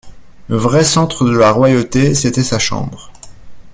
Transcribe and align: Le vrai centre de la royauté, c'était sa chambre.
Le 0.47 0.55
vrai 0.57 0.83
centre 0.83 1.25
de 1.25 1.37
la 1.37 1.51
royauté, 1.51 2.15
c'était 2.15 2.41
sa 2.41 2.57
chambre. 2.57 3.11